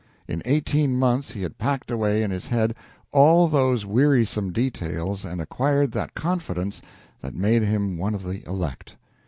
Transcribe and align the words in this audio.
In 0.27 0.41
eighteen 0.45 0.97
months 0.97 1.33
he 1.33 1.43
had 1.43 1.59
packed 1.59 1.91
away 1.91 2.23
in 2.23 2.31
his 2.31 2.47
head 2.47 2.73
all 3.11 3.47
those 3.47 3.85
wearisome 3.85 4.51
details 4.51 5.23
and 5.23 5.39
acquired 5.39 5.91
that 5.91 6.15
confidence 6.15 6.81
that 7.19 7.35
made 7.35 7.61
him 7.61 7.99
one 7.99 8.15
of 8.15 8.23
the 8.23 8.41
elect. 8.49 8.95